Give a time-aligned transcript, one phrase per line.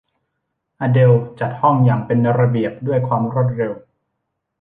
[0.79, 3.73] อเดลล์จัดห้องอย่างเป็นระเบียบด้วยความรวดเร็ว